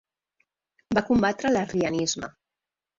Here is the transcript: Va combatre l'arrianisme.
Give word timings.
Va 0.99 1.05
combatre 1.11 1.53
l'arrianisme. 1.55 2.35